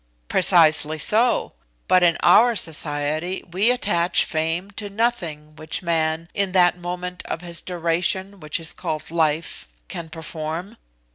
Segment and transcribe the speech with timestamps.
[0.29, 1.53] "Precisely so.
[1.87, 7.41] But in our society we attach fame to nothing which man, in that moment of
[7.41, 10.75] his duration which is called 'life,' can perform.